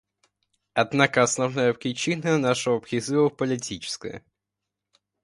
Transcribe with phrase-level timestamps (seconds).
[0.73, 4.23] Однако основная причина нашего призыва— политическая.